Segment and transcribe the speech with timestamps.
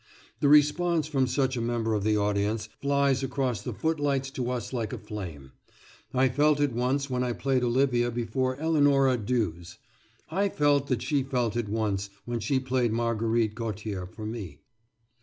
[0.39, 4.73] The response from such a member of the audience flies across the footlights to us
[4.73, 5.51] like a flame.
[6.11, 9.77] I felt it once when I played Olivia before Eleonora Duse.
[10.31, 14.61] I felt that she felt it once when she played Marguerite Gautier for me.